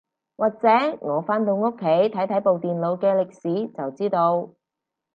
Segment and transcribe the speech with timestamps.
[0.35, 0.67] 或者
[1.01, 4.55] 我返到屋企睇睇部電腦嘅歷史就知道